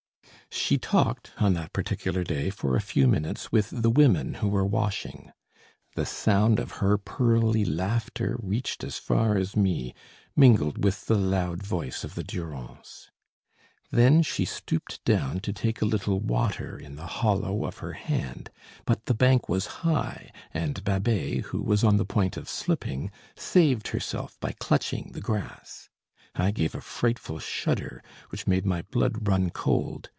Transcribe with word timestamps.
She 0.53 0.77
talked 0.77 1.31
on 1.37 1.53
that 1.53 1.71
particular 1.71 2.25
day 2.25 2.49
for 2.49 2.75
a 2.75 2.81
few 2.81 3.07
minutes 3.07 3.53
with 3.53 3.69
the 3.71 3.89
women 3.89 4.35
who 4.35 4.49
were 4.49 4.65
washing. 4.65 5.31
The 5.95 6.05
sound 6.05 6.59
of 6.59 6.73
her 6.83 6.97
pearly 6.97 7.63
laughter 7.63 8.37
reached 8.41 8.83
as 8.83 8.97
far 8.97 9.37
as 9.37 9.55
me, 9.55 9.95
mingled 10.35 10.83
with 10.83 11.05
the 11.05 11.15
loud 11.15 11.63
voice 11.63 12.03
of 12.03 12.15
the 12.15 12.23
Durance. 12.23 13.09
Then 13.91 14.21
she 14.23 14.43
stooped 14.43 15.01
down 15.05 15.39
to 15.39 15.53
take 15.53 15.81
a 15.81 15.85
little 15.85 16.19
water 16.19 16.77
in 16.77 16.97
the 16.97 17.07
hollow 17.07 17.63
of 17.63 17.77
her 17.77 17.93
hand; 17.93 18.49
but 18.83 19.05
the 19.05 19.13
bank 19.15 19.47
was 19.47 19.65
high, 19.83 20.31
and 20.53 20.83
Babet, 20.83 21.43
who 21.45 21.61
was 21.61 21.81
on 21.81 21.95
the 21.95 22.03
point 22.05 22.35
of 22.35 22.49
slipping, 22.49 23.09
saved 23.37 23.87
herself 23.89 24.37
by 24.41 24.51
clutching 24.59 25.13
the 25.13 25.21
grass. 25.21 25.87
I 26.35 26.51
gave 26.51 26.75
a 26.75 26.81
frightful 26.81 27.39
shudder, 27.39 28.03
which 28.31 28.47
made 28.47 28.65
my 28.65 28.81
blood 28.81 29.25
run 29.29 29.49
cold. 29.51 30.09